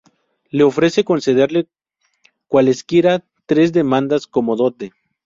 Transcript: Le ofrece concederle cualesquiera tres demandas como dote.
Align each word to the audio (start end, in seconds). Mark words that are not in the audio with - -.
Le 0.49 0.63
ofrece 0.63 1.03
concederle 1.03 1.67
cualesquiera 2.47 3.23
tres 3.45 3.71
demandas 3.71 4.25
como 4.25 4.55
dote. 4.55 4.91